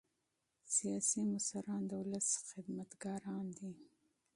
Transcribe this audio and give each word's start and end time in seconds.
سیاسي 0.75 1.21
مشران 1.31 1.81
د 1.87 1.91
ولس 2.01 2.27
خدمتګاران 2.51 3.45
دي 3.57 3.71